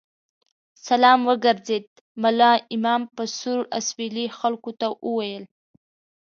[0.87, 1.85] سلام وګرځېد،
[2.21, 5.43] ملا امام په سوړ اسوېلي خلکو ته وویل.